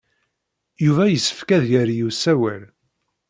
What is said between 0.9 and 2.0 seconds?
yessefk ad yerr